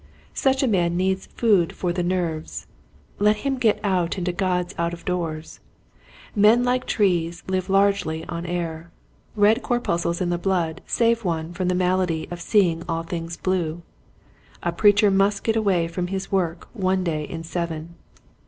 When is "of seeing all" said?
12.31-13.03